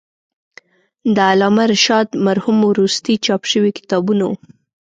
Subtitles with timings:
[1.15, 4.31] د علامه رشاد مرحوم وروستي چاپ شوي کتابونه و.